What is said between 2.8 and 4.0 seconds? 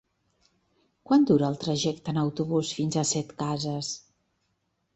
fins a Setcases?